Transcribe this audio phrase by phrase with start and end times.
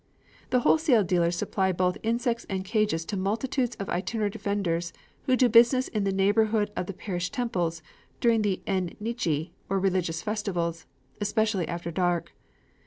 [0.49, 4.93] The wholesale dealers supply both insects and cages to multitudes of itinerant vendors
[5.27, 7.83] who do business in the neighborhood of the parish temples
[8.19, 10.87] during the en nichi, or religious festivals,
[11.21, 12.33] especially after dark.